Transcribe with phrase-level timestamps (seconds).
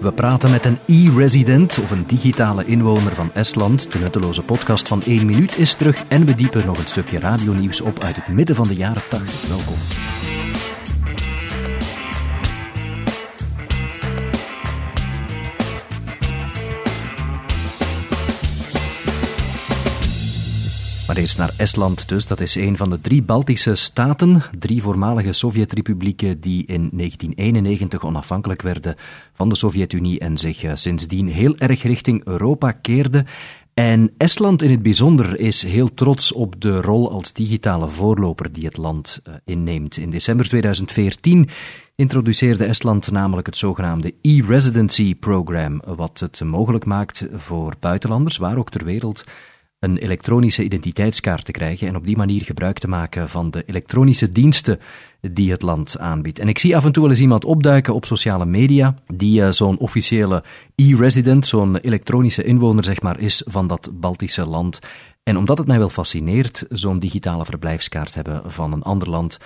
[0.00, 3.92] We praten met een e-resident of een digitale inwoner van Estland.
[3.92, 7.80] De nutteloze podcast van 1 minuut is terug en we diepen nog een stukje radionieuws
[7.80, 9.48] op uit het midden van de jaren 80.
[9.48, 10.17] Welkom.
[21.18, 22.26] Eerst naar Estland dus.
[22.26, 28.62] Dat is een van de drie Baltische staten, drie voormalige Sovjetrepublieken die in 1991 onafhankelijk
[28.62, 28.94] werden
[29.32, 33.26] van de Sovjet-Unie en zich eh, sindsdien heel erg richting Europa keerden.
[33.74, 38.64] En Estland in het bijzonder is heel trots op de rol als digitale voorloper die
[38.64, 39.96] het land eh, inneemt.
[39.96, 41.48] In december 2014
[41.94, 48.70] introduceerde Estland namelijk het zogenaamde e-residency program, wat het mogelijk maakt voor buitenlanders, waar ook
[48.70, 49.24] ter wereld,
[49.78, 54.32] een elektronische identiteitskaart te krijgen en op die manier gebruik te maken van de elektronische
[54.32, 54.78] diensten
[55.20, 56.38] die het land aanbiedt.
[56.38, 59.50] En ik zie af en toe wel eens iemand opduiken op sociale media die uh,
[59.50, 64.78] zo'n officiële e-resident, zo'n elektronische inwoner zeg maar, is van dat Baltische land.
[65.22, 69.38] En omdat het mij wel fascineert, zo'n digitale verblijfskaart hebben van een ander land,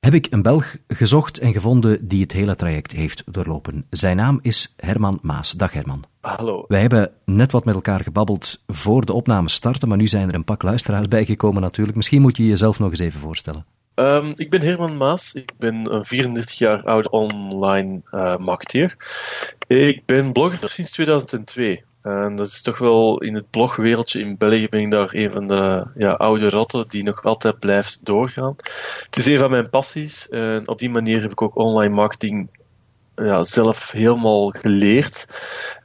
[0.00, 3.86] heb ik een Belg gezocht en gevonden die het hele traject heeft doorlopen.
[3.90, 5.52] Zijn naam is Herman Maas.
[5.52, 6.04] Dag Herman.
[6.20, 6.64] Hallo.
[6.68, 10.34] Wij hebben net wat met elkaar gebabbeld voor de opname starten, maar nu zijn er
[10.34, 11.96] een pak luisteraars bijgekomen natuurlijk.
[11.96, 13.66] Misschien moet je jezelf nog eens even voorstellen.
[13.94, 15.34] Um, ik ben Herman Maas.
[15.34, 18.96] Ik ben een 34 jaar oud online uh, marketeer.
[19.66, 21.84] Ik ben blogger sinds 2002.
[22.02, 25.46] En dat is toch wel in het blogwereldje in België ben ik daar een van
[25.46, 28.56] de ja, oude rotten die nog altijd blijft doorgaan.
[29.04, 32.48] Het is een van mijn passies en op die manier heb ik ook online marketing
[33.24, 35.26] ja, zelf helemaal geleerd.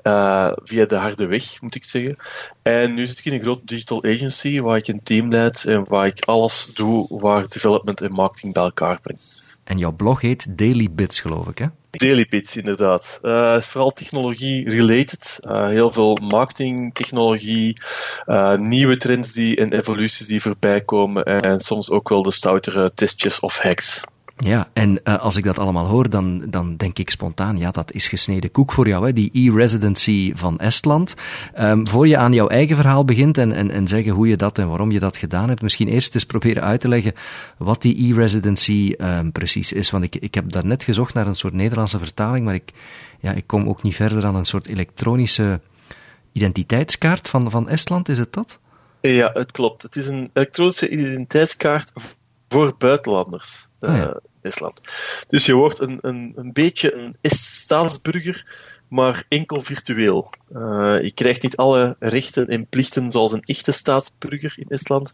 [0.04, 2.16] Uh, via de harde weg, moet ik zeggen.
[2.62, 5.86] En nu zit ik in een grote digital agency waar ik een team leid en
[5.88, 9.58] waar ik alles doe waar development en marketing bij elkaar brengt.
[9.64, 11.66] En jouw blog heet Daily Bits, geloof ik, hè?
[11.92, 13.20] Daily Bits, inderdaad.
[13.22, 15.40] Uh, het is vooral technologie-related.
[15.42, 17.78] Uh, heel veel marketing, technologie,
[18.26, 21.24] uh, nieuwe trends die, en evoluties die voorbij komen.
[21.24, 24.04] En, en soms ook wel de stoutere testjes of hacks.
[24.38, 27.92] Ja, en uh, als ik dat allemaal hoor, dan, dan denk ik spontaan, ja, dat
[27.92, 31.14] is gesneden koek voor jou, hè, die e-residency van Estland.
[31.60, 34.58] Um, voor je aan jouw eigen verhaal begint en, en, en zeggen hoe je dat
[34.58, 37.14] en waarom je dat gedaan hebt, misschien eerst eens proberen uit te leggen
[37.58, 39.92] wat die e-residency um, precies is.
[39.92, 42.72] Want ik, ik heb daarnet gezocht naar een soort Nederlandse vertaling, maar ik,
[43.20, 45.60] ja, ik kom ook niet verder dan een soort elektronische
[46.32, 48.60] identiteitskaart van, van Estland, is het dat?
[49.02, 49.82] Ja, het klopt.
[49.82, 51.92] Het is een elektronische identiteitskaart
[52.50, 53.68] voor buitenlanders.
[53.80, 54.20] Uh, ja.
[54.46, 54.82] Estland.
[55.28, 58.46] Dus je wordt een, een, een beetje een staatsburger,
[58.88, 60.30] maar enkel virtueel.
[60.52, 65.14] Uh, je krijgt niet alle rechten en plichten zoals een echte staatsburger in Estland,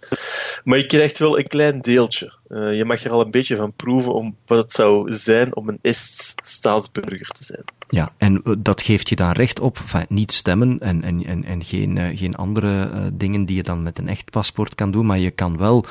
[0.63, 2.33] maar je krijgt wel een klein deeltje.
[2.49, 5.69] Uh, je mag er al een beetje van proeven om wat het zou zijn om
[5.69, 7.63] een Est-staatsburger te zijn.
[7.89, 11.63] Ja, en dat geeft je dan recht op, enfin, niet stemmen en, en, en, en
[11.63, 15.19] geen, uh, geen andere dingen die je dan met een echt paspoort kan doen, maar
[15.19, 15.85] je kan wel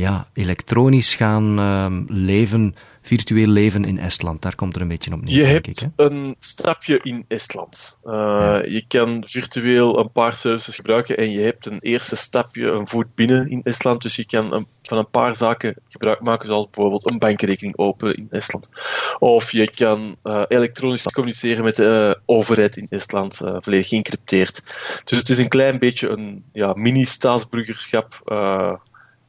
[0.00, 4.42] ja, elektronisch gaan uh, leven, virtueel leven in Estland.
[4.42, 5.36] Daar komt er een beetje op neer.
[5.36, 7.98] Je hebt ik, een stapje in Estland.
[8.04, 8.62] Uh, ja.
[8.64, 13.14] Je kan virtueel een paar services gebruiken en je hebt een eerste stapje, een voet
[13.14, 14.02] binnen in Estland.
[14.02, 18.14] Dus je kan een, van een paar zaken gebruik maken, zoals bijvoorbeeld een bankrekening openen
[18.14, 18.68] in Estland.
[19.18, 24.62] Of je kan uh, elektronisch communiceren met de uh, overheid in Estland, volledig geïncrypteerd.
[25.04, 28.22] Dus het is een klein beetje een ja, mini-staatsburgerschap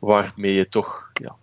[0.01, 1.35] waarmee je toch ja,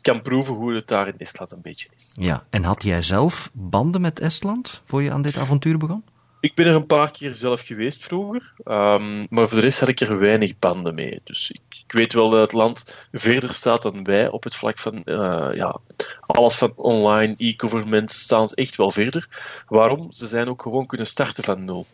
[0.00, 2.12] kan proeven hoe het daar in Estland een beetje is.
[2.14, 6.04] Ja, en had jij zelf banden met Estland voor je aan dit avontuur begon?
[6.40, 9.88] Ik ben er een paar keer zelf geweest vroeger, um, maar voor de rest had
[9.88, 11.20] ik er weinig banden mee.
[11.24, 14.78] Dus ik, ik, weet wel dat het land verder staat dan wij op het vlak
[14.78, 15.78] van uh, ja,
[16.26, 19.28] alles van online, e-government staan echt wel verder.
[19.68, 20.12] Waarom?
[20.12, 21.86] Ze zijn ook gewoon kunnen starten van nul.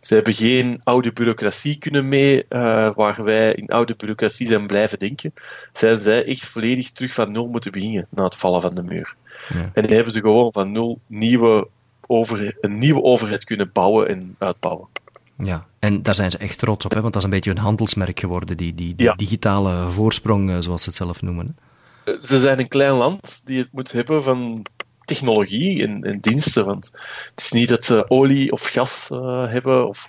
[0.00, 4.98] Ze hebben geen oude bureaucratie kunnen mee, uh, waar wij in oude bureaucratie zijn blijven
[4.98, 5.34] denken.
[5.72, 9.14] Zijn zij echt volledig terug van nul moeten beginnen na het vallen van de muur.
[9.48, 9.70] Ja.
[9.72, 11.68] En dan hebben ze gewoon van nul nieuwe
[12.06, 14.88] over, een nieuwe overheid kunnen bouwen en uitbouwen.
[15.38, 17.00] Ja, en daar zijn ze echt trots op, hè?
[17.00, 19.14] want dat is een beetje een handelsmerk geworden, die, die, die ja.
[19.14, 21.56] digitale voorsprong, zoals ze het zelf noemen.
[22.04, 24.62] Ze zijn een klein land die het moet hebben van
[25.08, 26.64] technologie en, en, diensten.
[26.64, 26.90] Want
[27.30, 30.06] het is niet dat ze olie of gas uh, hebben of,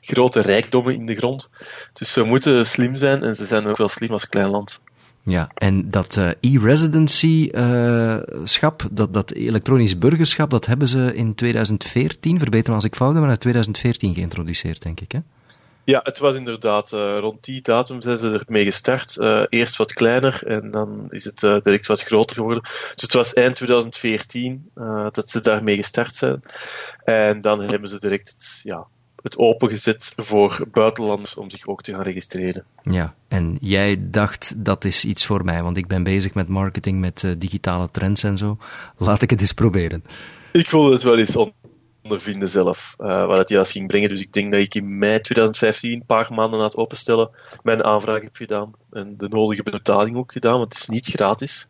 [0.00, 1.50] grote rijkdommen in de grond.
[1.92, 4.80] Dus ze moeten slim zijn en ze zijn ook wel slim als klein land.
[5.22, 12.38] Ja, en dat uh, e-residency-schap, uh, dat, dat elektronisch burgerschap, dat hebben ze in 2014,
[12.38, 15.18] verbeter me als ik fout heb, maar in 2014 geïntroduceerd, denk ik, hè?
[15.86, 19.16] Ja, het was inderdaad uh, rond die datum zijn ze ermee gestart.
[19.16, 22.62] Uh, eerst wat kleiner en dan is het uh, direct wat groter geworden.
[22.62, 24.70] Dus het was eind 2014
[25.12, 26.42] dat ze daarmee gestart zijn.
[27.04, 28.86] En dan hebben ze direct het, ja,
[29.22, 32.64] het opengezet voor buitenlanders om zich ook te gaan registreren.
[32.82, 37.00] Ja, en jij dacht dat is iets voor mij, want ik ben bezig met marketing,
[37.00, 38.58] met digitale trends en zo.
[38.96, 40.04] Laat ik het eens proberen.
[40.52, 41.36] Ik wilde het wel eens
[42.06, 44.08] ondervinden zelf, uh, wat het juist ging brengen.
[44.08, 47.30] Dus ik denk dat ik in mei 2015, een paar maanden na het openstellen,
[47.62, 48.72] mijn aanvraag heb gedaan.
[48.90, 51.68] En de nodige betaling ook gedaan, want het is niet gratis.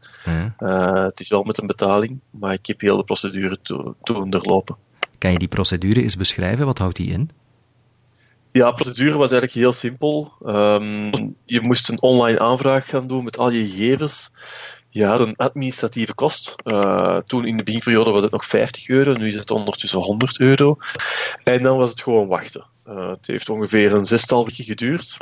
[0.59, 4.15] Uh, het is wel met een betaling, maar ik heb heel de procedure te, te
[4.15, 4.77] onderlopen.
[5.19, 6.67] Kan je die procedure eens beschrijven?
[6.67, 7.31] Wat houdt die in?
[8.53, 10.33] Ja, de procedure was eigenlijk heel simpel.
[10.47, 11.11] Um,
[11.45, 14.31] je moest een online aanvraag gaan doen met al je gegevens.
[14.97, 16.55] Ja, een administratieve kost.
[16.65, 20.41] Uh, toen in de beginperiode was het nog 50 euro, nu is het ondertussen 100
[20.41, 20.77] euro.
[21.43, 22.67] En dan was het gewoon wachten.
[22.89, 25.17] Uh, het heeft ongeveer een zestal weken geduurd.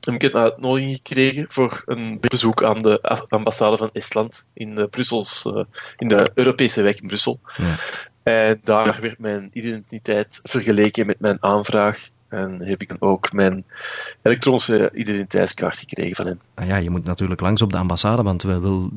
[0.00, 4.88] En ik heb een uitnodiging gekregen voor een bezoek aan de ambassade van Estland in
[4.90, 5.64] Brussels, uh,
[5.96, 7.40] in de Europese wijk in Brussel.
[7.56, 7.74] Ja.
[8.22, 12.08] En daar werd mijn identiteit vergeleken met mijn aanvraag.
[12.36, 13.64] En heb ik dan ook mijn
[14.22, 16.40] elektronische identiteitskaart gekregen van hem.
[16.54, 18.90] Ah ja, je moet natuurlijk langs op de ambassade, want we willen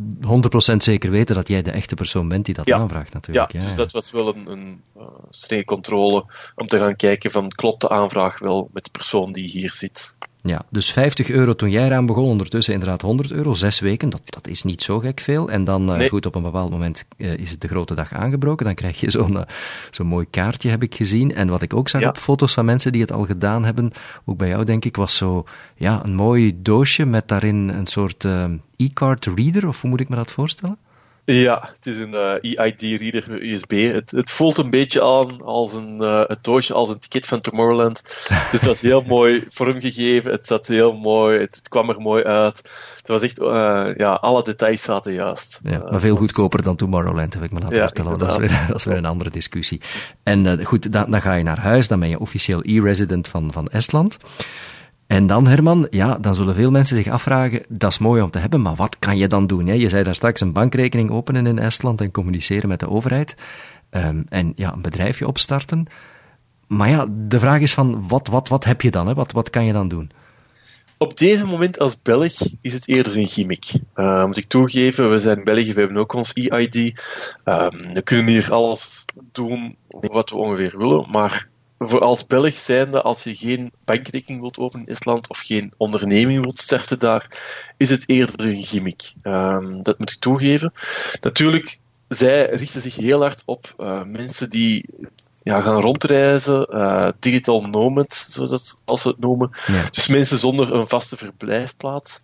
[0.74, 3.51] 100% zeker weten dat jij de echte persoon bent die dat aanvraagt natuurlijk.
[3.51, 6.25] Ja, ja, dus dat was wel een, een uh, strenge controle
[6.56, 10.15] om te gaan kijken van klopt de aanvraag wel met de persoon die hier zit.
[10.41, 14.21] Ja, dus 50 euro toen jij eraan begon, ondertussen inderdaad 100 euro, zes weken, dat,
[14.25, 15.51] dat is niet zo gek veel.
[15.51, 18.65] En dan, uh, goed, op een bepaald moment uh, is het de grote dag aangebroken,
[18.65, 19.41] dan krijg je zo'n uh,
[19.91, 21.36] zo'n mooi kaartje, heb ik gezien.
[21.36, 22.07] En wat ik ook zag ja.
[22.07, 23.91] op foto's van mensen die het al gedaan hebben,
[24.25, 25.44] ook bij jou denk ik, was zo,
[25.75, 28.27] ja, een mooi doosje met daarin een soort
[28.75, 30.77] e-card reader, of hoe moet ik me dat voorstellen?
[31.31, 33.93] Ja, het is een uh, EID-reader USB.
[33.93, 37.41] Het, het, voelt een beetje aan als een, uh, het doosje als een ticket van
[37.41, 38.01] Tomorrowland.
[38.29, 42.23] Dus het was heel mooi vormgegeven, het zat heel mooi, het, het kwam er mooi
[42.23, 42.57] uit.
[42.97, 45.59] Het was echt, uh, ja, alle details zaten juist.
[45.63, 48.17] Ja, maar veel goedkoper dan Tomorrowland, heb ik me laten ja, vertellen.
[48.17, 49.81] Dat is, weer, dat is weer een andere discussie.
[50.23, 53.67] En goed, dan, dan ga je naar huis, dan ben je officieel e-resident van, van
[53.67, 54.17] Estland.
[55.09, 58.39] En dan, Herman, ja, dan zullen veel mensen zich afvragen, dat is mooi om te
[58.39, 59.67] hebben, maar wat kan je dan doen?
[59.67, 59.73] Hè?
[59.73, 63.35] Je zei daar straks een bankrekening openen in Estland en communiceren met de overheid.
[63.91, 65.85] Um, en ja, een bedrijfje opstarten.
[66.67, 69.07] Maar ja, de vraag is van, wat, wat, wat heb je dan?
[69.07, 69.13] Hè?
[69.13, 70.11] Wat, wat kan je dan doen?
[70.97, 73.65] Op deze moment als Belg is het eerder een gimmick.
[73.95, 76.75] Uh, moet ik toegeven, we zijn België, we hebben ook ons EID.
[76.75, 81.49] Um, we kunnen hier alles doen wat we ongeveer willen, maar
[81.79, 86.43] voor als Belg zijnde, als je geen bankrekening wilt openen in Estland of geen onderneming
[86.43, 87.37] wilt starten daar,
[87.77, 89.13] is het eerder een gimmick.
[89.23, 90.73] Um, dat moet ik toegeven.
[91.21, 94.85] Natuurlijk, zij richten zich heel hard op uh, mensen die
[95.43, 99.49] ja, gaan rondreizen, uh, digital nomad, zoals ze het noemen.
[99.67, 99.87] Ja.
[99.91, 102.21] Dus mensen zonder een vaste verblijfplaats.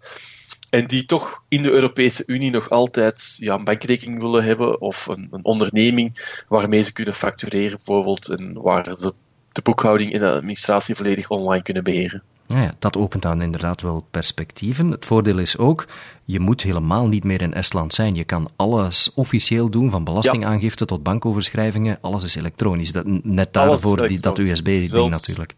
[0.69, 5.07] En die toch in de Europese Unie nog altijd ja, een bankrekening willen hebben of
[5.07, 9.13] een, een onderneming waarmee ze kunnen factureren bijvoorbeeld en waar ze
[9.55, 12.23] de boekhouding en de administratie volledig online kunnen beheren.
[12.47, 14.91] Ja, ja, dat opent dan inderdaad wel perspectieven.
[14.91, 15.87] Het voordeel is ook,
[16.25, 18.15] je moet helemaal niet meer in Estland zijn.
[18.15, 20.85] Je kan alles officieel doen, van belastingaangifte ja.
[20.85, 21.97] tot bankoverschrijvingen.
[22.01, 22.91] Alles is elektronisch.
[22.91, 25.55] Dat, net daarvoor die, dat USB-ding natuurlijk.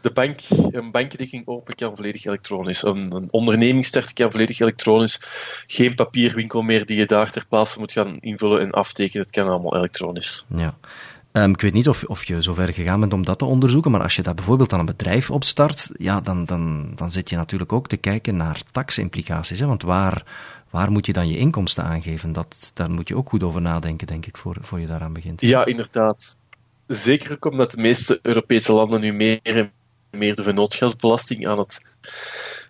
[0.00, 0.40] De bank,
[0.70, 2.82] een bankrekening open kan volledig elektronisch.
[2.82, 5.20] Een, een onderneming starten kan volledig elektronisch.
[5.66, 9.26] Geen papierwinkel meer die je daar ter plaatse moet gaan invullen en aftekenen.
[9.26, 10.44] Het kan allemaal elektronisch.
[10.48, 10.74] Ja.
[11.42, 14.02] Um, ik weet niet of, of je zover gegaan bent om dat te onderzoeken, maar
[14.02, 17.72] als je dat bijvoorbeeld aan een bedrijf opstart, ja, dan, dan, dan zit je natuurlijk
[17.72, 19.60] ook te kijken naar taximplicaties.
[19.60, 19.66] Hè?
[19.66, 20.24] Want waar,
[20.70, 22.32] waar moet je dan je inkomsten aangeven?
[22.32, 25.40] Dat, daar moet je ook goed over nadenken, denk ik, voor, voor je daaraan begint.
[25.40, 26.38] Ja, inderdaad.
[26.86, 29.72] Zeker ook omdat de meeste Europese landen nu meer en
[30.10, 31.96] meer de vennootschapsbelasting aan het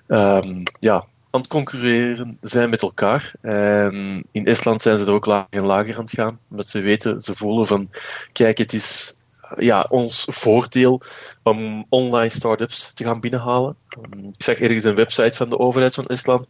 [0.06, 3.32] um, ja, aan het concurreren zijn met elkaar.
[3.40, 6.80] En in Estland zijn ze er ook lager en lager aan het gaan, omdat ze
[6.80, 7.90] weten, ze voelen van,
[8.32, 9.18] kijk, het is
[9.56, 11.02] ja, ons voordeel
[11.42, 13.76] om online startups te gaan binnenhalen.
[14.32, 16.46] Ik zag ergens een website van de overheid van Estland.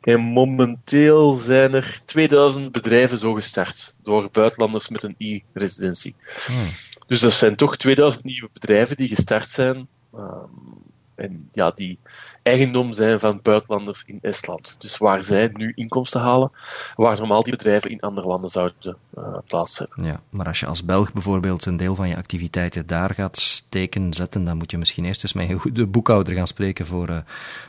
[0.00, 6.14] En momenteel zijn er 2000 bedrijven zo gestart door buitenlanders met een e-residentie.
[6.46, 6.68] Hmm.
[7.06, 9.88] Dus dat zijn toch 2000 nieuwe bedrijven die gestart zijn.
[10.14, 10.82] Um,
[11.14, 11.98] en ja, die
[12.42, 14.76] eigendom zijn van buitenlanders in Estland.
[14.78, 16.52] Dus waar zij nu inkomsten halen,
[16.94, 20.04] waar normaal die bedrijven in andere landen zouden uh, plaats hebben.
[20.04, 24.14] Ja, maar als je als Belg bijvoorbeeld een deel van je activiteiten daar gaat steken,
[24.14, 27.18] zetten, dan moet je misschien eerst eens met een goede boekhouder gaan spreken voor, uh,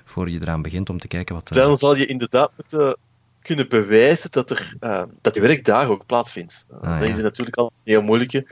[0.06, 1.52] voor je eraan begint om te kijken wat...
[1.52, 1.58] Uh...
[1.58, 2.98] Dan zal je inderdaad moeten
[3.44, 6.66] kunnen bewijzen dat, er, uh, dat je werk daar ook plaatsvindt.
[6.72, 7.14] Uh, ah, dat ja.
[7.14, 8.48] is natuurlijk altijd heel moeilijke.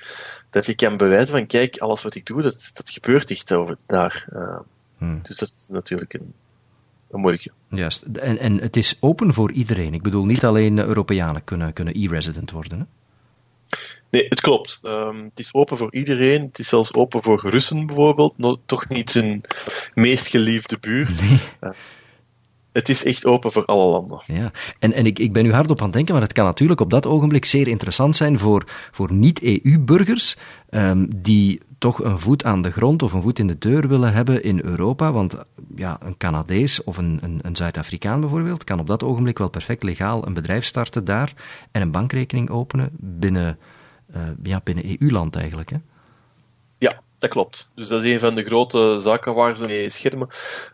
[0.50, 3.78] Dat je kan bewijzen van, kijk, alles wat ik doe, dat, dat gebeurt echt over
[3.86, 4.28] daar.
[4.34, 4.60] Uh,
[5.02, 5.20] Hmm.
[5.24, 6.34] Dus dat is natuurlijk een,
[7.12, 7.52] een moeilijke.
[7.68, 8.02] Juist.
[8.02, 9.94] En, en het is open voor iedereen.
[9.94, 12.80] Ik bedoel, niet alleen Europeanen kunnen, kunnen e-resident worden.
[12.80, 12.86] Hè?
[14.10, 14.80] Nee, het klopt.
[14.84, 16.42] Um, het is open voor iedereen.
[16.42, 18.38] Het is zelfs open voor Russen bijvoorbeeld.
[18.38, 19.44] No, toch niet hun
[19.94, 21.12] meest geliefde buur.
[21.22, 21.40] Nee.
[21.62, 21.70] Uh,
[22.72, 24.22] het is echt open voor alle landen.
[24.26, 26.46] Ja, en, en ik, ik ben nu hard op aan het denken, maar het kan
[26.46, 30.38] natuurlijk op dat ogenblik zeer interessant zijn voor, voor niet-EU-burgers
[30.70, 34.14] um, die toch een voet aan de grond of een voet in de deur willen
[34.14, 35.12] hebben in Europa.
[35.12, 35.38] Want
[35.76, 39.84] ja, een Canadees of een, een, een Zuid-Afrikaan bijvoorbeeld kan op dat ogenblik wel perfect
[39.84, 41.34] legaal een bedrijf starten daar
[41.72, 43.58] en een bankrekening openen binnen,
[44.16, 45.70] uh, ja, binnen EU-land eigenlijk.
[45.70, 45.78] Hè?
[46.78, 47.70] Ja, dat klopt.
[47.76, 50.28] Dus dat is een van de grote zaken waar ze mee schermen.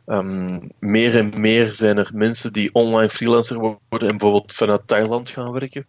[0.06, 5.30] Um, meer en meer zijn er mensen die online freelancer worden en bijvoorbeeld vanuit Thailand
[5.30, 5.88] gaan werken.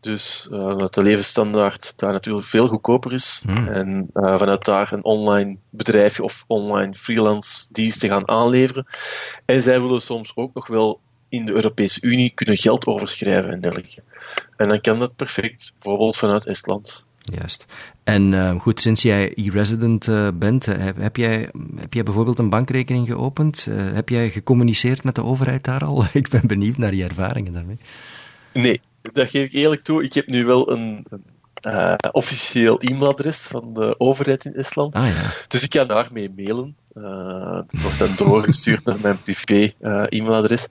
[0.00, 3.42] Dus uh, dat de levensstandaard daar natuurlijk veel goedkoper is.
[3.46, 3.68] Hmm.
[3.68, 8.86] En uh, vanuit daar een online bedrijfje of online freelance dienst te gaan aanleveren.
[9.44, 13.60] En zij willen soms ook nog wel in de Europese Unie kunnen geld overschrijven en
[13.60, 14.02] dergelijke.
[14.56, 17.06] En dan kan dat perfect, bijvoorbeeld vanuit Estland.
[17.18, 17.66] Juist.
[18.04, 23.06] En uh, goed, sinds jij e-resident bent, heb, heb, jij, heb jij bijvoorbeeld een bankrekening
[23.06, 23.64] geopend?
[23.70, 26.04] Heb jij gecommuniceerd met de overheid daar al?
[26.12, 27.78] ik ben benieuwd naar je ervaringen daarmee.
[28.52, 28.80] Nee,
[29.12, 30.04] dat geef ik eerlijk toe.
[30.04, 31.24] Ik heb nu wel een, een
[31.66, 34.94] uh, officieel e-mailadres van de overheid in Estland.
[34.94, 35.30] Ah, ja.
[35.48, 36.76] Dus ik kan daarmee mailen.
[36.98, 40.66] Uh, het wordt dan doorgestuurd naar mijn privé uh, e-mailadres.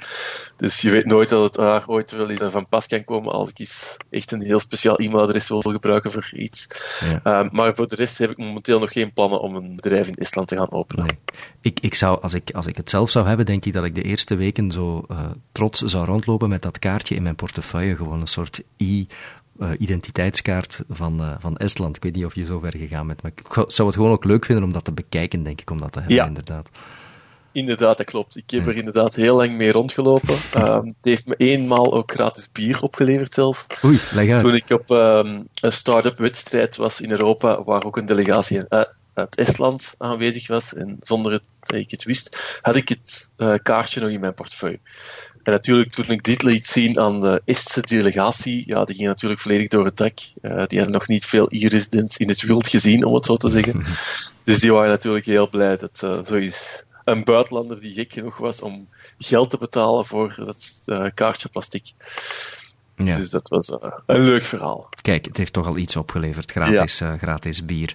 [0.57, 3.49] Dus je weet nooit dat het daar ooit wel eens van pas kan komen als
[3.49, 6.67] ik eens echt een heel speciaal e-mailadres wil gebruiken voor iets.
[6.99, 7.43] Ja.
[7.43, 10.15] Uh, maar voor de rest heb ik momenteel nog geen plannen om een bedrijf in
[10.15, 11.05] Estland te gaan openen.
[11.05, 11.17] Nee.
[11.61, 13.95] Ik, ik zou, als, ik, als ik het zelf zou hebben, denk ik dat ik
[13.95, 15.05] de eerste weken zo
[15.51, 17.95] trots zou rondlopen met dat kaartje in mijn portefeuille.
[17.95, 19.05] Gewoon een soort e
[19.59, 21.95] uh, identiteitskaart van, uh, van Estland.
[21.95, 24.25] Ik weet niet of je zo ver gegaan bent, maar ik zou het gewoon ook
[24.25, 26.25] leuk vinden om dat te bekijken, denk ik, om dat te hebben, ja.
[26.25, 26.69] inderdaad.
[27.51, 28.37] Inderdaad, dat klopt.
[28.37, 30.35] Ik heb er inderdaad heel lang mee rondgelopen.
[30.57, 33.65] Um, het heeft me eenmaal ook gratis bier opgeleverd zelfs.
[33.85, 34.41] Oei, leg uit.
[34.41, 38.83] Toen ik op um, een start-up wedstrijd was in Europa, waar ook een delegatie uh,
[39.13, 43.99] uit Estland aanwezig was, en zonder dat ik het wist, had ik het uh, kaartje
[43.99, 44.79] nog in mijn portefeuille.
[45.47, 49.41] En natuurlijk, toen ik dit liet zien aan de Estse delegatie, ja, die ging natuurlijk
[49.41, 50.19] volledig door het dak.
[50.41, 53.49] Uh, die hadden nog niet veel e-residents in het wild gezien, om het zo te
[53.49, 53.85] zeggen.
[54.43, 58.61] dus die waren natuurlijk heel blij dat uh, zoiets een buitenlander die gek genoeg was
[58.61, 61.91] om geld te betalen voor dat uh, kaartje plastic.
[63.03, 63.15] Ja.
[63.15, 64.89] Dus dat was uh, een leuk verhaal.
[65.01, 67.13] Kijk, het heeft toch al iets opgeleverd, gratis, ja.
[67.13, 67.93] uh, gratis bier.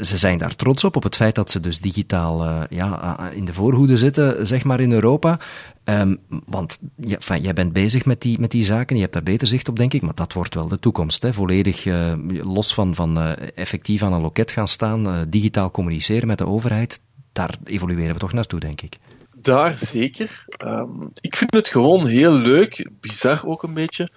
[0.00, 3.44] Ze zijn daar trots op, op het feit dat ze dus digitaal uh, ja, in
[3.44, 5.38] de voorhoede zitten, zeg maar, in Europa.
[5.84, 9.22] Um, want ja, enfin, jij bent bezig met die, met die zaken, je hebt daar
[9.22, 11.22] beter zicht op, denk ik, maar dat wordt wel de toekomst.
[11.22, 11.32] Hè?
[11.32, 11.84] Volledig
[12.28, 17.00] los van, van effectief aan een loket gaan staan, digitaal communiceren met de overheid.
[17.32, 18.98] Daar evolueren we toch naartoe, denk ik
[19.46, 20.44] daar zeker.
[20.64, 24.08] Um, ik vind het gewoon heel leuk, bizar ook een beetje,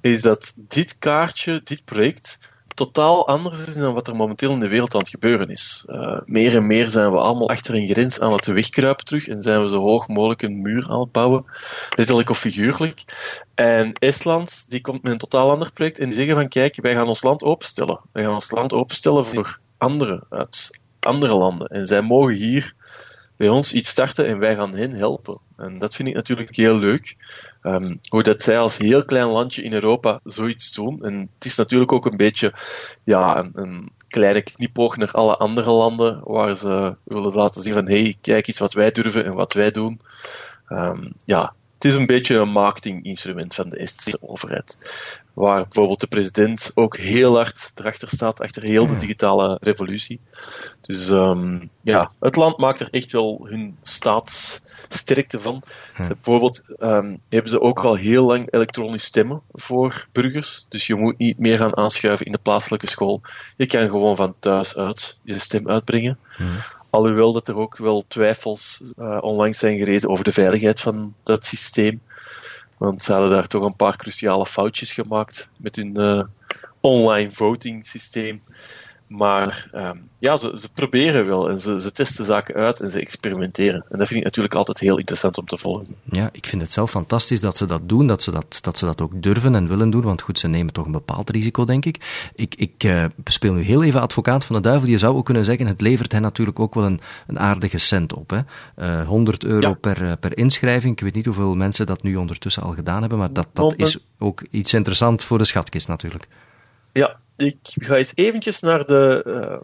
[0.00, 2.38] is dat dit kaartje, dit project,
[2.74, 5.84] totaal anders is dan wat er momenteel in de wereld aan het gebeuren is.
[5.88, 9.42] Uh, meer en meer zijn we allemaal achter een grens aan het wegkruipen terug en
[9.42, 11.44] zijn we zo hoog mogelijk een muur aan het bouwen,
[11.96, 13.04] letterlijk of figuurlijk.
[13.54, 16.94] En Estland, die komt met een totaal ander project en die zeggen van kijk, wij
[16.94, 18.00] gaan ons land openstellen.
[18.12, 21.68] Wij gaan ons land openstellen voor anderen uit andere landen.
[21.68, 22.74] En zij mogen hier
[23.36, 25.38] bij ons iets starten en wij gaan hen helpen.
[25.56, 27.16] En dat vind ik natuurlijk heel leuk.
[27.62, 31.04] Um, hoe dat zij als heel klein landje in Europa zoiets doen.
[31.04, 32.52] En het is natuurlijk ook een beetje
[33.04, 37.88] ja, een, een kleine knipoog naar alle andere landen waar ze willen laten zien van
[37.88, 40.00] hey, kijk eens wat wij durven en wat wij doen.
[40.68, 44.78] Um, ja, het is een beetje een marketinginstrument van de Estse overheid.
[45.34, 50.20] Waar bijvoorbeeld de president ook heel hard erachter staat, achter heel de digitale revolutie.
[50.80, 55.62] Dus um, ja, het land maakt er echt wel hun staatssterkte van.
[55.96, 60.66] Bijvoorbeeld um, hebben ze ook al heel lang elektronisch stemmen voor burgers.
[60.68, 63.20] Dus je moet niet meer gaan aanschuiven in de plaatselijke school.
[63.56, 66.18] Je kan gewoon van thuis uit je stem uitbrengen.
[66.94, 71.46] Alhoewel dat er ook wel twijfels uh, onlangs zijn gereden over de veiligheid van dat
[71.46, 72.00] systeem.
[72.78, 76.22] Want ze hadden daar toch een paar cruciale foutjes gemaakt met hun uh,
[76.80, 78.42] online voting systeem.
[79.16, 83.00] Maar um, ja, ze, ze, proberen wel en ze, ze, testen zaken uit en ze
[83.00, 83.84] experimenteren.
[83.90, 85.86] En dat vind ik natuurlijk altijd heel interessant om te volgen.
[86.04, 88.84] Ja, ik vind het zelf fantastisch dat ze dat doen, dat ze dat, dat, ze
[88.84, 90.02] dat ook durven en willen doen.
[90.02, 92.30] Want goed, ze nemen toch een bepaald risico, denk ik.
[92.34, 94.88] Ik, ik uh, speel nu heel even advocaat van de duivel.
[94.88, 98.14] Je zou ook kunnen zeggen, het levert hen natuurlijk ook wel een, een aardige cent
[98.14, 98.30] op.
[98.30, 98.40] Hè?
[99.00, 99.74] Uh, 100 euro ja.
[99.74, 100.92] per, uh, per inschrijving.
[100.96, 103.98] Ik weet niet hoeveel mensen dat nu ondertussen al gedaan hebben, maar dat, dat is
[104.18, 106.28] ook iets interessants voor de schatkist natuurlijk.
[106.94, 109.60] Ja, ik ga eens eventjes naar de, uh,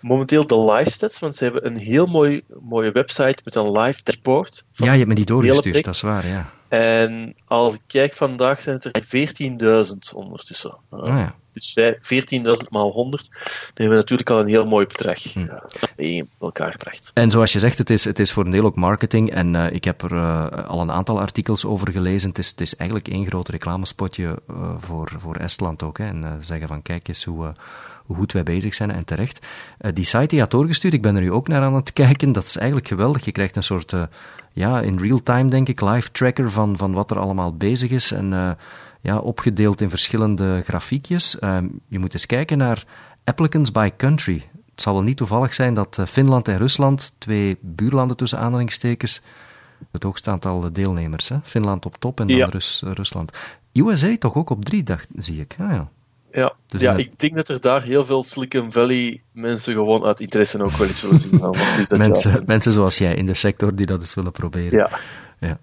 [0.00, 4.02] momenteel de live stats, want ze hebben een heel mooi, mooie website met een live
[4.02, 4.64] dashboard.
[4.72, 6.52] Ja, je hebt me die doorgestuurd, dat is waar, ja.
[6.68, 10.76] En als ik kijk vandaag zijn het er 14.000 ondertussen.
[10.90, 11.34] Ah, ja.
[11.58, 11.76] Dus
[12.62, 15.46] 14.000 maal 100, dan hebben we natuurlijk al een heel mooi bedrag Hm.
[15.96, 17.10] bij elkaar gebracht.
[17.14, 19.30] En zoals je zegt, het is, het is voor een deel ook marketing.
[19.30, 22.28] En uh, ik heb er uh, al een aantal artikels over gelezen.
[22.28, 25.98] Het is, het is eigenlijk één groot reclamespotje uh, voor, voor Estland ook.
[25.98, 26.04] Hè.
[26.04, 27.52] En zeggen van kijk eens hoe,
[28.08, 29.46] hoe goed wij bezig zijn en terecht.
[29.94, 32.32] die site die je had doorgestuurd, ik ben er nu ook naar aan het kijken.
[32.32, 33.24] Dat is eigenlijk geweldig.
[33.24, 33.94] Je krijgt een soort,
[34.52, 38.12] ja, in real time denk ik, live tracker van, van wat er allemaal bezig is.
[38.12, 38.56] En
[39.00, 41.36] ja, opgedeeld in verschillende grafiekjes.
[41.40, 42.84] Uh, je moet eens kijken naar
[43.24, 44.48] applicants by country.
[44.70, 49.22] Het zal wel niet toevallig zijn dat Finland en Rusland, twee buurlanden tussen aanhalingstekens,
[49.90, 51.28] het hoogste aantal deelnemers.
[51.28, 51.36] Hè?
[51.42, 52.46] Finland op top en dan ja.
[52.46, 53.38] Rus, Rusland.
[53.72, 55.56] USA toch ook op drie, dacht, zie ik.
[55.58, 55.88] Ah, ja.
[56.32, 60.20] Ja, dus ja ik denk dat er daar heel veel Silicon Valley mensen gewoon uit
[60.20, 61.32] interesse ook wel eens willen zien.
[61.78, 62.46] Is dat mensen, juist?
[62.46, 64.78] mensen zoals jij in de sector die dat eens willen proberen.
[64.78, 64.90] Ja.
[65.40, 65.58] ja.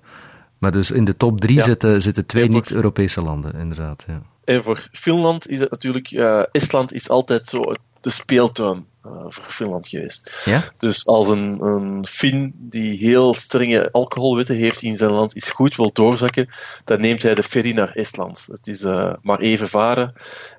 [0.58, 1.64] Maar dus in de top drie Ja.
[1.64, 4.04] zitten, zitten twee niet-Europese landen, inderdaad.
[4.08, 4.22] Ja.
[4.44, 7.62] En voor Finland is het natuurlijk, eh, Estland is altijd zo
[8.06, 10.42] de speeltuin eh, voor Finland geweest.
[10.46, 10.64] Ja?
[10.78, 15.76] Dus als een, een Fin die heel strenge alcoholwetten heeft in zijn land iets goed
[15.76, 16.48] wil doorzakken,
[16.84, 18.46] dan neemt hij de ferry naar Estland.
[18.52, 20.14] Het is eh, maar even varen.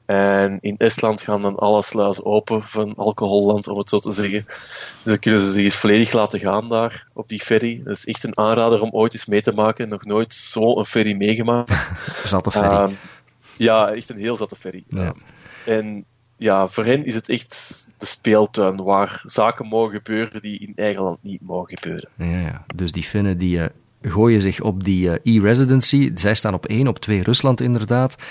[0.06, 4.44] En in Estland gaan dan alle sluizen open van alcoholland, om het zo te zeggen.
[4.46, 7.80] Dus dan kunnen ze zich eens volledig laten gaan daar, op die ferry.
[7.84, 9.88] Dat is echt een aanrader om ooit eens mee te maken.
[9.88, 11.90] Nog nooit zo'n ferry meegemaakt.
[12.24, 12.68] Zat of ferry.
[12.68, 12.92] Ehm,
[13.56, 14.84] ja, echt een heel zatte ferry.
[14.88, 15.14] Ja.
[15.64, 20.72] En ja, voor hen is het echt de speeltuin waar zaken mogen gebeuren die in
[20.76, 22.08] eigen land niet mogen gebeuren.
[22.16, 22.64] Ja, ja.
[22.74, 23.68] Dus die Finnen die eh,
[24.02, 26.10] gooien zich op die eh, e-residency.
[26.14, 28.16] Zij staan op 1, op 2 Rusland inderdaad.
[28.18, 28.22] 7%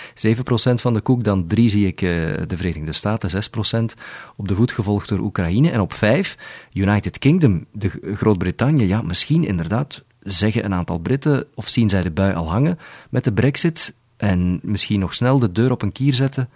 [0.74, 1.24] van de koek.
[1.24, 2.10] Dan 3 zie ik eh,
[2.48, 4.00] de Verenigde Staten, 6%.
[4.36, 5.70] Op de voet gevolgd door Oekraïne.
[5.70, 6.38] En op 5
[6.74, 8.88] United Kingdom, de Groot-Brittannië.
[8.88, 13.24] Ja, misschien inderdaad zeggen een aantal Britten, of zien zij de bui al hangen met
[13.24, 13.94] de brexit.
[14.18, 16.50] En misschien nog snel de deur op een kier zetten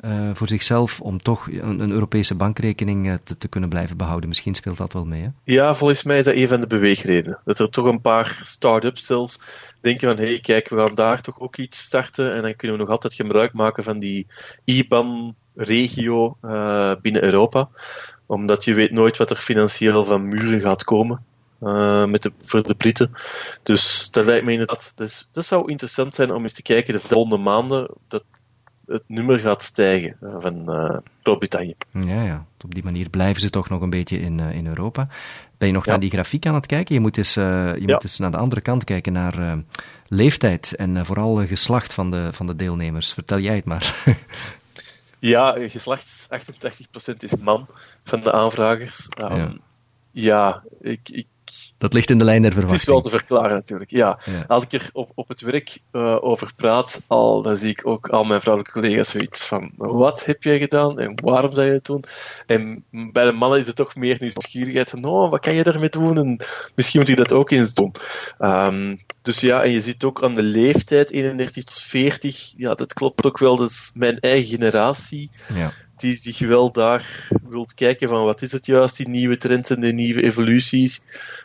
[0.00, 4.28] eh, voor zichzelf om toch een, een Europese bankrekening eh, te, te kunnen blijven behouden.
[4.28, 5.28] Misschien speelt dat wel mee, hè?
[5.44, 7.40] Ja, volgens mij is dat een van de beweegredenen.
[7.44, 9.38] Dat er toch een paar start-ups zelfs
[9.80, 12.76] denken van, hé, hey, kijk, we gaan daar toch ook iets starten en dan kunnen
[12.76, 14.26] we nog altijd gebruik maken van die
[14.64, 17.68] IBAN-regio eh, binnen Europa.
[18.26, 21.24] Omdat je weet nooit wat er financieel van muren gaat komen.
[22.10, 23.10] met de, voor de Britten.
[23.62, 26.94] Dus dat lijkt me inderdaad, dat, is- dat zou interessant zijn om eens te kijken
[26.94, 28.24] de volgende maanden dat
[28.86, 31.74] het nummer gaat stijgen eh, van eh Groot-Brittannië.
[31.92, 32.46] Ja, ja.
[32.64, 35.08] Op die manier blijven ze toch nog een beetje in, eh, in Europa.
[35.58, 35.90] Ben je nog Ja.
[35.90, 36.94] naar die grafiek aan het kijken?
[36.94, 37.92] Je moet eens, je Ja.
[37.92, 39.62] moet eens naar de andere kant kijken, naar
[40.08, 43.12] leeftijd en vooral geslacht van de, van de deelnemers.
[43.12, 43.94] Vertel jij het maar.
[45.18, 47.66] Ja, geslachts 88% is man
[48.02, 49.08] van de aanvragers.
[49.22, 49.52] Um, Ja.
[50.10, 50.62] ja.
[50.80, 51.26] ik, ik,
[51.78, 53.02] dat ligt in de lijn der het is wel verwachting.
[53.02, 53.90] te verklaren natuurlijk.
[53.90, 54.18] Ja.
[54.24, 54.44] Ja.
[54.46, 58.08] Als ik er op, op het werk eh, over praat, al, dan zie ik ook
[58.08, 61.84] al mijn vrouwelijke collega's zoiets van: wat heb jij gedaan en waarom zou je het
[61.84, 62.04] doen?
[62.46, 65.88] En bij de mannen is het toch meer nieuwsgierigheid van: oh, wat kan je daarmee
[65.88, 66.18] doen?
[66.18, 66.40] En
[66.74, 67.94] misschien moet ik dat ook eens doen.
[68.38, 72.92] Ehm, dus ja, en je ziet ook aan de leeftijd 31 tot 40, ja, dat
[72.92, 73.56] klopt ook wel.
[73.56, 75.72] Dat is mijn eigen generatie Ja.
[75.96, 79.80] Die zich wel daar wilt kijken van wat is het juist, die nieuwe trends en
[79.80, 81.02] die nieuwe evoluties.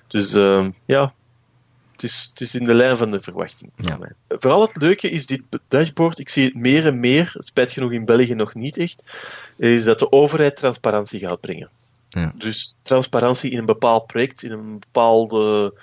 [0.07, 1.13] Dus ehm, ja,
[1.91, 3.71] het is, het is in de lijn van de verwachting.
[3.75, 3.99] Ja.
[4.27, 8.05] Vooral het leuke is dit dashboard, ik zie het meer en meer, spijt genoeg in
[8.05, 9.03] België nog niet echt,
[9.57, 11.69] is dat de overheid transparantie gaat brengen.
[12.09, 12.33] Ja.
[12.35, 15.73] Dus transparantie in een bepaald project, in een bepaalde,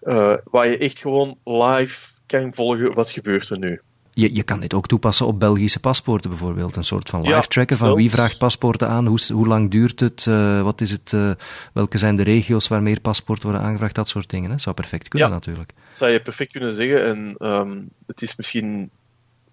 [0.00, 3.80] eh, waar je echt gewoon live kan volgen wat gebeurt er nu.
[4.14, 6.76] Je, je kan dit ook toepassen op Belgische paspoorten bijvoorbeeld.
[6.76, 10.26] Een soort van live tracken van wie vraagt paspoorten aan, hoe, hoe lang duurt het,
[10.26, 11.30] eh, wat is het, eh,
[11.72, 14.50] welke zijn de regio's waar meer paspoorten worden aangevraagd, dat soort dingen.
[14.50, 14.58] Hè.
[14.58, 15.34] Zou perfect kunnen Ja.
[15.34, 15.72] natuurlijk.
[15.90, 17.04] zou je perfect kunnen zeggen.
[17.06, 18.90] En ehm, het is misschien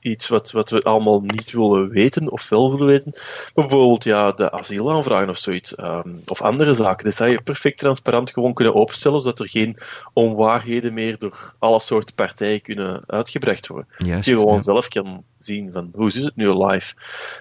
[0.02, 3.14] iets wat, wat we allemaal niet willen weten of wel willen weten.
[3.54, 5.76] Bijvoorbeeld ja, de asielaanvragen of zoiets.
[5.76, 7.06] ehm, of andere zaken.
[7.06, 9.78] Dat zou je perfect transparant gewoon kunnen openstellen, zodat er geen
[10.14, 13.88] onwaarheden meer door alle soorten partijen kunnen uitgebracht worden.
[13.98, 14.16] Juist.
[14.16, 14.62] Dat je gewoon ja.
[14.62, 16.94] zelf kan zien van hoe is het nu live.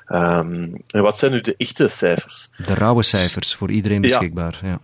[0.07, 2.51] Ehm, en wat zijn nu de echte cijfers.
[2.67, 4.59] De rauwe cijfers voor iedereen beschikbaar.
[4.63, 4.69] Ja.
[4.69, 4.81] Ja,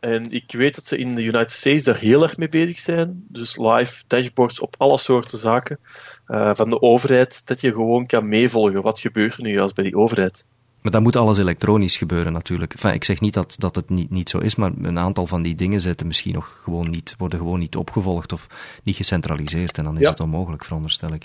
[0.00, 3.24] en ik weet dat ze in de United States daar heel erg mee bezig zijn.
[3.28, 5.78] Dus live dashboards op alle soorten zaken
[6.26, 8.82] eh, van de overheid, dat je gewoon kan meevolgen.
[8.82, 10.46] Wat gebeurt er nu juist bij die overheid?
[10.82, 12.72] Maar dan moet alles elektronisch gebeuren natuurlijk.
[12.72, 15.42] Enfin, ik zeg niet dat, dat het niet, niet zo is, maar een aantal van
[15.42, 18.46] die dingen zitten misschien nog gewoon niet, worden gewoon niet opgevolgd of
[18.82, 19.78] niet gecentraliseerd.
[19.78, 20.10] En dan is Ja.
[20.10, 21.24] het onmogelijk, veronderstel ik.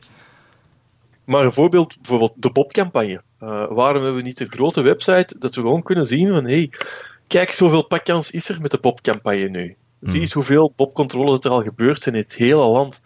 [1.26, 3.22] Maar een voorbeeld, bijvoorbeeld de Bob-campagne.
[3.44, 6.70] Uh, waarom hebben we niet een grote website dat we gewoon kunnen zien van, hey,
[7.32, 9.76] kijk, zoveel pakkans is er met de Bob-campagne nu.
[10.02, 13.02] Zie eens hoeveel Bob-controles er al gebeurd zijn in het hele land.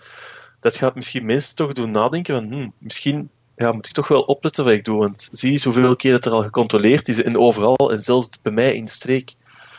[0.60, 4.22] Dat gaat misschien mensen toch doen nadenken van, hmm, misschien ja, moet ik toch wel
[4.22, 4.98] opletten wat ik doe.
[4.98, 8.52] Want zie eens hoeveel keer dat er al gecontroleerd is en overal, en zelfs bij
[8.52, 9.34] mij in de streek.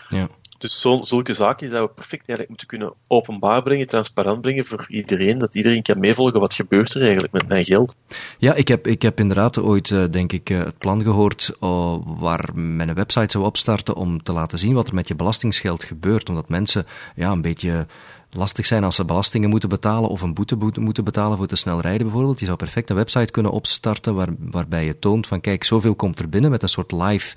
[0.08, 0.28] Ja.
[0.66, 4.86] Dus zo, zulke zaken zouden we perfect eigenlijk moeten kunnen openbaar brengen, transparant brengen voor
[4.88, 7.96] iedereen, dat iedereen kan meevolgen wat gebeurt er eigenlijk met mijn geld.
[8.38, 11.96] Ja, ik heb, ik heb inderdaad ooit, uh, denk ik, uh, het plan gehoord uh,
[12.04, 15.84] waar men een website zou opstarten om te laten zien wat er met je belastingsgeld
[15.84, 17.86] gebeurt, omdat mensen ja, een beetje
[18.30, 21.80] lastig zijn als ze belastingen moeten betalen of een boete moeten betalen voor te snel
[21.80, 22.38] rijden bijvoorbeeld.
[22.38, 26.18] Je zou perfect een website kunnen opstarten waar, waarbij je toont van kijk, zoveel komt
[26.18, 27.36] er binnen met een soort live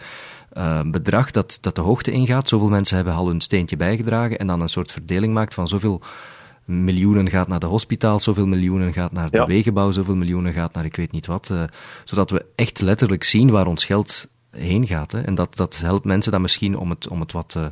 [0.53, 2.47] uh, bedrag dat, dat de hoogte ingaat.
[2.47, 6.01] Zoveel mensen hebben al hun steentje bijgedragen en dan een soort verdeling maakt van zoveel
[6.65, 9.45] miljoenen gaat naar de hospitaal, zoveel miljoenen gaat naar de ja.
[9.45, 11.49] wegenbouw, zoveel miljoenen gaat naar ik weet niet wat.
[11.51, 11.63] Uh,
[12.03, 15.11] zodat we echt letterlijk zien waar ons geld heen gaat.
[15.11, 15.21] Hè.
[15.21, 17.65] En dat, dat helpt mensen dan misschien om het, om het wat, uh,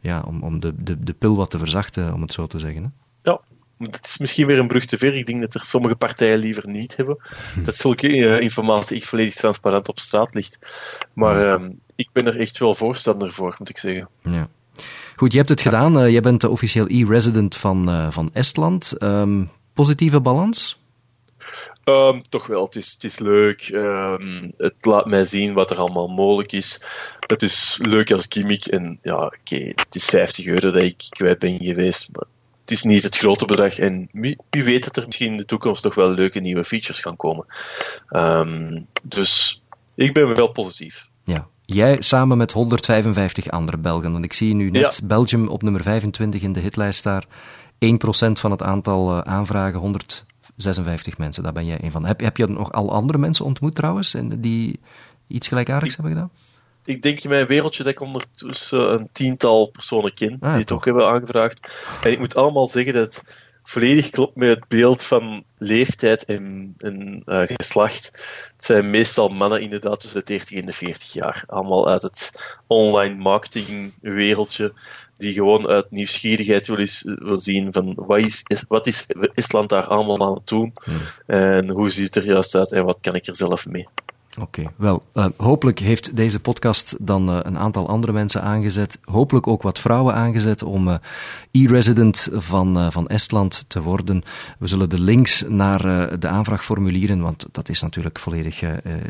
[0.00, 2.82] ja, om, om de, de, de pil wat te verzachten, om het zo te zeggen.
[2.82, 2.88] Hè.
[3.30, 3.40] Ja,
[3.78, 5.14] het is misschien weer een brug te ver.
[5.14, 7.16] Ik denk dat er sommige partijen liever niet hebben.
[7.54, 7.62] Hm.
[7.62, 10.58] Dat zulke uh, informatie echt volledig transparant op straat ligt.
[11.12, 14.08] Maar uh, ik ben er echt wel voorstander voor, moet ik zeggen.
[14.22, 14.48] Ja.
[15.16, 15.70] Goed, je hebt het ja.
[15.70, 15.98] gedaan.
[15.98, 19.02] Uh, je bent de officieel e-resident van, uh, van Estland.
[19.02, 20.78] Um, positieve balans?
[21.84, 23.68] Um, toch wel, het is, het is leuk.
[23.68, 26.82] Um, het laat mij zien wat er allemaal mogelijk is.
[27.26, 28.66] Het is leuk als gimmick.
[28.66, 32.08] En ja, oké, okay, het is 50 euro dat ik kwijt ben geweest.
[32.12, 32.26] Maar
[32.60, 33.78] het is niet het grote bedrag.
[33.78, 37.00] En wie, wie weet dat er misschien in de toekomst toch wel leuke nieuwe features
[37.00, 37.46] gaan komen.
[38.10, 39.62] Um, dus
[39.94, 41.08] ik ben wel positief.
[41.74, 44.12] Jij samen met 155 andere Belgen.
[44.12, 45.06] Want ik zie nu net ja.
[45.06, 47.24] Belgium op nummer 25 in de hitlijst daar.
[47.26, 47.28] 1%
[48.32, 51.42] van het aantal uh, aanvragen, 156 mensen.
[51.42, 52.04] Daar ben jij een van.
[52.04, 54.80] Heb, heb je nog al andere mensen ontmoet trouwens, die
[55.26, 56.30] iets gelijkaardigs ik, hebben gedaan?
[56.84, 60.72] ik denk in mijn wereldje dat ik ondertussen een tiental personen ken ah, die het
[60.72, 61.72] ook hebben aangevraagd.
[62.02, 63.22] En ik moet allemaal zeggen dat
[63.68, 68.06] volledig klopt met het beeld van leeftijd en, en uh, geslacht.
[68.52, 71.44] Het zijn meestal mannen inderdaad tussen de 30 en de 40 jaar.
[71.46, 72.32] Allemaal uit het
[72.66, 74.72] online marketing wereldje
[75.16, 79.86] die gewoon uit nieuwsgierigheid wil, eens, wil zien van wat is, wat is Estland daar
[79.86, 81.00] allemaal aan het doen hmm.
[81.26, 83.88] en hoe ziet het er juist uit en wat kan ik er zelf mee.
[84.40, 88.98] Oké, wel, uh, hopelijk heeft deze podcast dan uh, een aantal andere mensen aangezet.
[89.04, 90.94] Hopelijk ook wat vrouwen aangezet om uh,
[91.50, 94.22] e-resident van, van Estland te worden.
[94.58, 95.80] We zullen de links naar
[96.18, 98.62] de aanvraagformulieren, want dat is natuurlijk volledig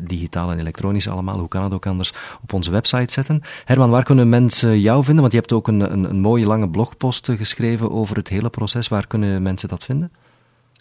[0.02, 2.12] digitaal en elektronisch allemaal, hoe kan het ook anders,
[2.42, 3.42] op onze website zetten.
[3.64, 5.20] Herman, waar kunnen mensen jou vinden?
[5.20, 8.88] Want je hebt ook een, een, een mooie lange blogpost geschreven over het hele proces.
[8.88, 10.12] Waar kunnen mensen dat vinden?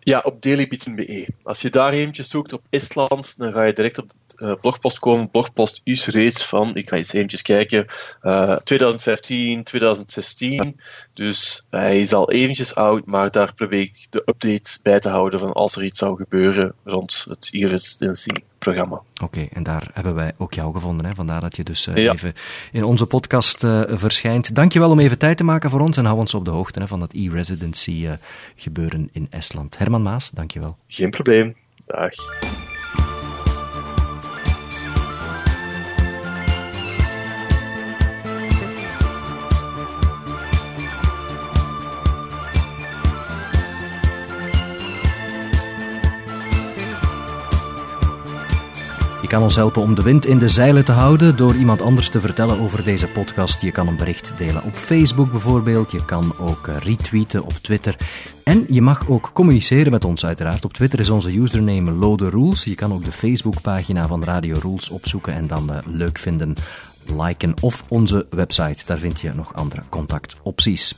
[0.07, 1.27] Ja, op dailybeat.be.
[1.43, 4.99] Als je daar eventjes zoekt op Estland, dan ga je direct op de uh, blogpost
[4.99, 5.29] komen.
[5.29, 7.85] Blogpost is reeds van, ik ga eens eventjes kijken,
[8.23, 10.79] uh, 2015, 2016.
[11.13, 15.39] Dus hij is al eventjes oud, maar daar probeer ik de updates bij te houden
[15.39, 18.95] van als er iets zou gebeuren rond het e-residency-programma.
[18.95, 21.05] Oké, okay, en daar hebben wij ook jou gevonden.
[21.05, 21.15] Hè?
[21.15, 22.13] Vandaar dat je dus uh, ja.
[22.13, 22.33] even
[22.71, 24.55] in onze podcast verschijnt.
[24.55, 26.87] Dankjewel om even tijd te maken voor ons en hou ons op de hoogte hè,
[26.87, 29.77] van dat e-residency-gebeuren in Estland.
[29.77, 30.77] Herman Maas, dankjewel.
[30.87, 31.55] Geen probleem.
[31.85, 32.13] Dag.
[49.27, 52.09] Je kan ons helpen om de wind in de zeilen te houden door iemand anders
[52.09, 53.61] te vertellen over deze podcast.
[53.61, 55.91] Je kan een bericht delen op Facebook bijvoorbeeld.
[55.91, 57.97] Je kan ook retweeten op Twitter.
[58.43, 60.65] En je mag ook communiceren met ons uiteraard.
[60.65, 62.63] Op Twitter is onze username Lode Rules.
[62.63, 66.55] Je kan ook de Facebookpagina van Radio Rules opzoeken en dan uh, leuk vinden
[67.09, 68.85] liken of onze website.
[68.85, 70.95] Daar vind je nog andere contactopties.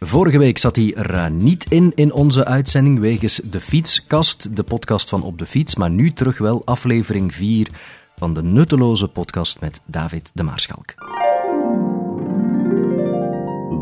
[0.00, 5.08] Vorige week zat hij er niet in in onze uitzending wegens de fietskast, de podcast
[5.08, 7.68] van Op de Fiets, maar nu terug wel aflevering 4
[8.16, 10.94] van de nutteloze podcast met David de Maarschalk.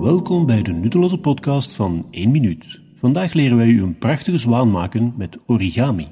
[0.01, 2.81] Welkom bij de nutteloze podcast van 1 minuut.
[3.01, 6.09] Vandaag leren wij u een prachtige zwaan maken met origami.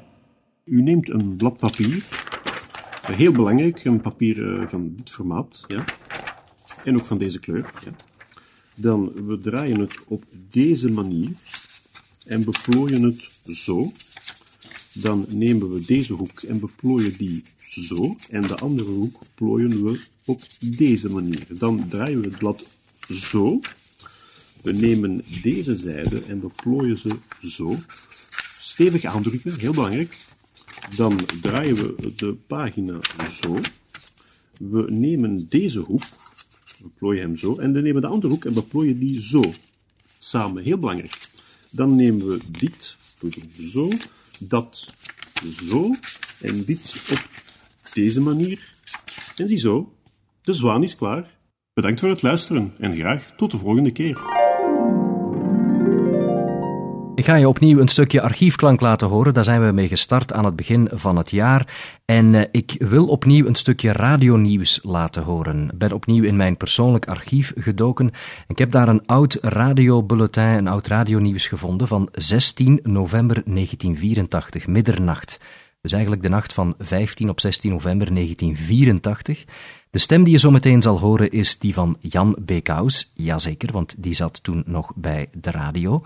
[0.64, 2.04] U neemt een blad papier,
[3.16, 5.84] heel belangrijk, een papier van dit formaat, ja.
[6.84, 7.70] en ook van deze kleur.
[7.84, 7.90] Ja.
[8.74, 11.30] Dan, we draaien het op deze manier
[12.24, 13.92] en beplooien het zo.
[14.92, 18.16] Dan nemen we deze hoek en beplooien die zo.
[18.30, 21.46] En de andere hoek plooien we op deze manier.
[21.48, 22.66] Dan draaien we het blad
[23.08, 23.60] zo.
[24.62, 27.10] We nemen deze zijde en beplooien ze
[27.46, 27.76] zo.
[28.58, 30.18] Stevig aandrukken, heel belangrijk.
[30.96, 32.98] Dan draaien we de pagina
[33.30, 33.56] zo.
[34.58, 36.02] We nemen deze hoek,
[36.78, 39.52] we plooien hem zo, en dan nemen de andere hoek en we plooien die zo.
[40.18, 41.28] Samen, heel belangrijk.
[41.70, 42.96] Dan nemen we dit
[43.58, 43.88] zo,
[44.38, 44.94] dat
[45.68, 45.94] zo,
[46.40, 47.28] en dit op
[47.92, 48.74] deze manier.
[49.36, 49.92] En ziezo,
[50.42, 51.36] de zwaan is klaar.
[51.72, 54.37] Bedankt voor het luisteren en graag tot de volgende keer.
[57.18, 59.34] Ik ga je opnieuw een stukje archiefklank laten horen.
[59.34, 61.66] Daar zijn we mee gestart aan het begin van het jaar.
[62.04, 65.64] En eh, ik wil opnieuw een stukje radionieuws laten horen.
[65.64, 68.10] Ik ben opnieuw in mijn persoonlijk archief gedoken.
[68.46, 75.38] Ik heb daar een oud radiobulletin, een oud radionieuws gevonden van 16 november 1984, middernacht.
[75.80, 79.44] Dus eigenlijk de nacht van 15 op 16 november 1984.
[79.90, 83.10] De stem die je zo meteen zal horen is die van Jan Beekhuis.
[83.14, 86.02] Jazeker, want die zat toen nog bij de radio.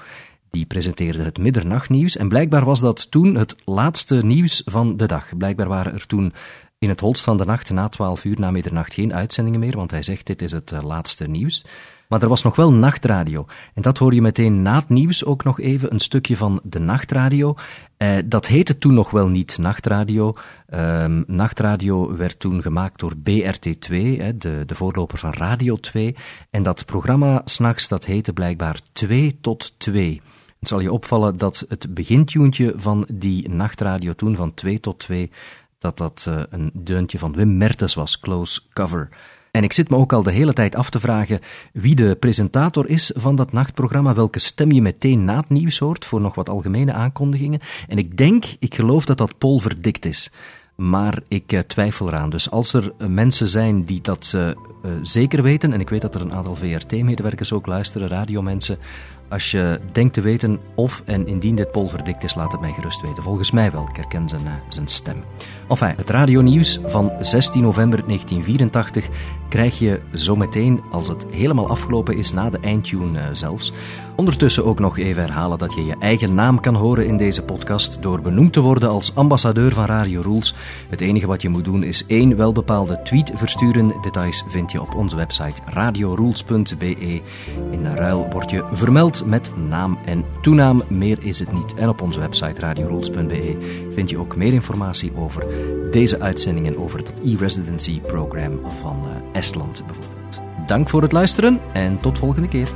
[0.53, 5.37] Die presenteerde het middernachtnieuws en blijkbaar was dat toen het laatste nieuws van de dag.
[5.37, 6.33] Blijkbaar waren er toen
[6.79, 9.91] in het holst van de nacht na 12 uur na middernacht geen uitzendingen meer, want
[9.91, 11.65] hij zegt dit is het eh, laatste nieuws.
[12.09, 13.47] Maar er was nog wel nachtradio.
[13.75, 16.79] En dat hoor je meteen na het nieuws ook nog even een stukje van de
[16.79, 17.55] nachtradio.
[17.97, 20.35] Eh, dat heette toen nog wel niet nachtradio.
[20.67, 26.17] Ehm, nachtradio werd toen gemaakt door BRT2, hè, de, de voorloper van Radio 2.
[26.51, 30.21] En dat programma s'nachts, dat heette blijkbaar 2 tot 2.
[30.63, 35.31] Het zal je opvallen dat het begintuentje van die nachtradio toen, van 2 tot 2,
[35.79, 39.09] dat dat uh, een deuntje van Wim Mertens was, Close Cover.
[39.51, 41.41] En ik zit me ook al de hele tijd af te vragen
[41.73, 46.05] wie de presentator is van dat nachtprogramma, welke stem je meteen na het nieuws hoort
[46.05, 47.61] voor nog wat algemene aankondigingen.
[47.89, 50.31] En ik denk, ik geloof dat dat Paul Verdikt is.
[50.75, 52.31] Maar ik uh, twijfel eraan.
[52.31, 54.37] Dus als er uh, mensen zijn die dat
[55.03, 58.79] zeker weten, en ik weet dat er een aantal VRT-medewerkers ook luisteren, radiomensen,
[59.33, 62.73] als je denkt te weten of en indien dit Paul verdikt is, laat het mij
[62.73, 63.23] gerust weten.
[63.23, 65.25] Volgens mij wel, ik herken zijn, uh, zijn stem.
[65.73, 69.09] Enfin, het radionieuws van 16 november 1984
[69.49, 73.73] krijg je zometeen, als het helemaal afgelopen is, na de eindtune uh, zelfs.
[74.17, 78.03] Ondertussen ook nog even herhalen dat je je eigen naam kan horen in deze podcast
[78.03, 80.55] door benoemd te worden als ambassadeur van Radio Rules.
[80.89, 83.93] Het enige wat je moet doen is één welbepaalde tweet versturen.
[84.03, 87.21] Details vind je op onze website radiorules.be.
[87.71, 90.83] In ruil word je vermeld met naam en toenaam.
[90.89, 91.75] Meer is het niet.
[91.75, 93.57] En op onze website radiorules.be
[93.95, 95.47] vind je ook meer informatie over
[95.91, 100.41] deze uitzending en over dat e-residency program van uh, Estland bijvoorbeeld.
[100.67, 102.69] Dank voor het luisteren en tot volgende keer.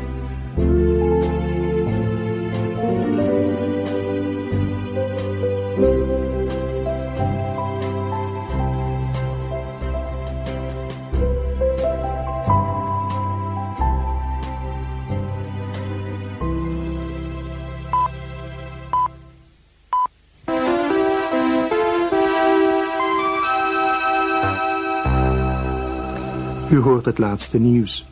[27.16, 28.06] Het laatste nieuws.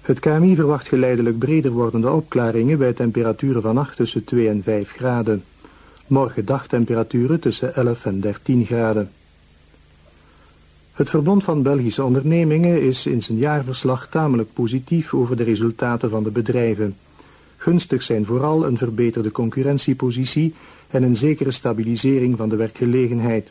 [0.00, 4.92] Het KMI verwacht geleidelijk breder wordende opklaringen bij temperaturen van 8 tussen 2 en 5
[4.92, 5.44] graden.
[6.06, 9.10] Morgen dagtemperaturen tussen 11 en 13 graden.
[10.92, 16.22] Het Verbond van Belgische Ondernemingen is in zijn jaarverslag tamelijk positief over de resultaten van
[16.22, 16.96] de bedrijven.
[17.56, 20.54] Gunstig zijn vooral een verbeterde concurrentiepositie
[20.90, 23.50] en een zekere stabilisering van de werkgelegenheid.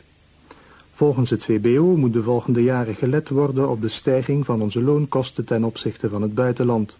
[0.96, 5.44] Volgens het VBO moet de volgende jaren gelet worden op de stijging van onze loonkosten
[5.44, 6.96] ten opzichte van het buitenland.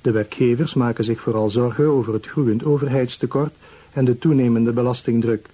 [0.00, 3.54] De werkgevers maken zich vooral zorgen over het groeiend overheidstekort
[3.92, 5.48] en de toenemende belastingdruk.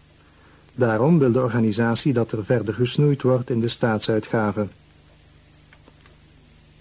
[0.75, 4.71] Daarom wil de organisatie dat er verder gesnoeid wordt in de staatsuitgaven.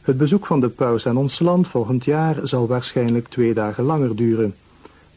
[0.01, 4.15] Het bezoek van de paus aan ons land volgend jaar zal waarschijnlijk twee dagen langer
[4.15, 4.55] duren.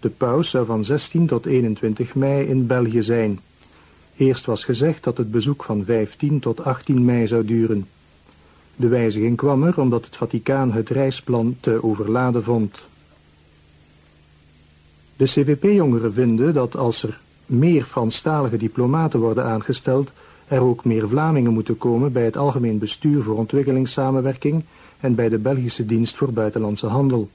[0.00, 3.38] De paus zou van 16 tot 21 mei in België zijn.
[4.16, 7.88] Eerst was gezegd dat het bezoek van 15 tot 18 mei zou duren.
[8.76, 12.78] De wijziging kwam er omdat het Vaticaan het reisplan te overladen vond.
[15.16, 20.12] De CVP-jongeren vinden dat als er meer Franstalige diplomaten worden aangesteld,
[20.48, 24.64] er ook meer Vlamingen moeten komen bij het Algemeen Bestuur voor Ontwikkelingssamenwerking
[25.00, 27.28] en bij de Belgische Dienst voor Buitenlandse Handel.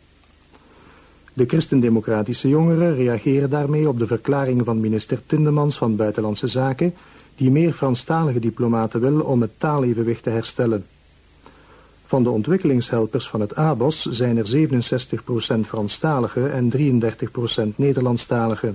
[1.38, 6.94] De christendemocratische jongeren reageren daarmee op de verklaringen van minister Tindemans van Buitenlandse Zaken,
[7.36, 10.86] die meer Franstalige diplomaten wil om het taalevenwicht te herstellen.
[12.06, 14.70] Van de ontwikkelingshelpers van het ABOS zijn er
[15.58, 18.74] 67% Franstalige en 33% Nederlandstalige.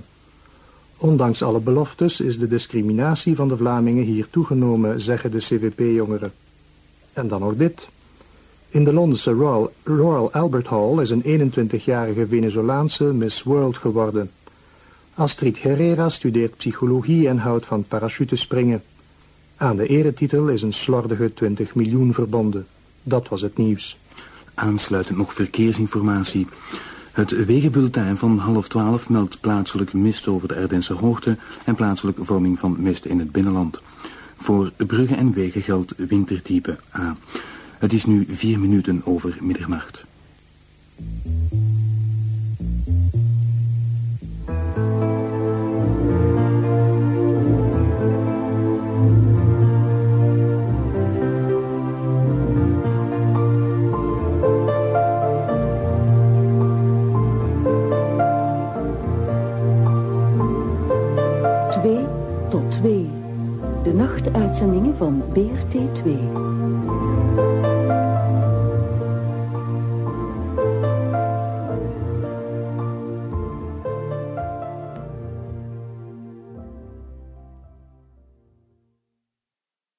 [0.97, 6.31] Ondanks alle beloftes is de discriminatie van de Vlamingen hier toegenomen, zeggen de CVP-jongeren.
[7.13, 7.89] En dan nog dit.
[8.73, 14.31] In de Londense Royal, Royal Albert Hall is een 21-jarige Venezolaanse Miss World geworden.
[15.13, 18.83] Astrid Herrera studeert psychologie en houdt van parachutespringen.
[19.57, 22.67] Aan de eretitel is een slordige 20 miljoen verbonden.
[23.03, 23.97] Dat was het nieuws.
[24.53, 26.47] Aansluitend nog verkeersinformatie.
[27.11, 32.59] Het wegenbulletin van half twaalf meldt plaatselijk mist over de Erdense hoogte en plaatselijke vorming
[32.59, 33.81] van mist in het binnenland.
[34.35, 37.15] Voor bruggen en wegen geldt wintertype A.
[37.83, 40.05] Het is nu vier minuten over middernacht.
[62.49, 63.09] tot 2.
[63.83, 66.17] De nachtuitzendingen van BRT 2.